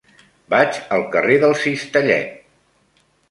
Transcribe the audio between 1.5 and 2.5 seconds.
Cistellet.